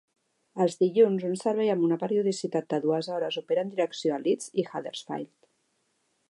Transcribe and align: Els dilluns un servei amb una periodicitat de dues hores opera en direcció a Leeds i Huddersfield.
Els 0.63 0.77
dilluns 0.83 1.25
un 1.27 1.35
servei 1.41 1.69
amb 1.73 1.85
una 1.87 1.99
periodicitat 2.05 2.69
de 2.75 2.79
dues 2.87 3.11
hores 3.17 3.39
opera 3.43 3.67
en 3.67 3.75
direcció 3.75 4.17
a 4.17 4.19
Leeds 4.25 4.49
i 4.63 4.67
Huddersfield. 4.71 5.33